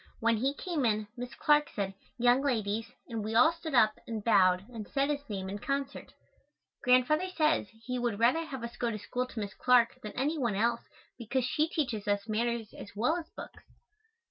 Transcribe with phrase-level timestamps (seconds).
[0.19, 4.23] When he came in, Miss Clark said, "Young ladies," and we all stood up and
[4.23, 6.11] bowed and said his name in concert.
[6.81, 10.39] Grandfather says he would rather have us go to school to Miss Clark than any
[10.39, 10.81] one else
[11.19, 13.61] because she teaches us manners as well as books.